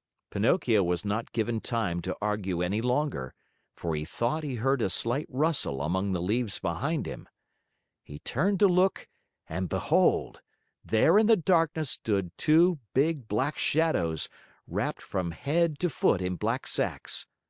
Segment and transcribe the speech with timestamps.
[0.30, 3.34] ."Pinocchio was not given time to argue any longer,
[3.74, 7.28] for he thought he heard a slight rustle among the leaves behind him.
[8.02, 9.08] He turned to look
[9.46, 10.40] and behold,
[10.82, 14.30] there in the darkness stood two big black shadows,
[14.66, 17.26] wrapped from head to foot in black sacks.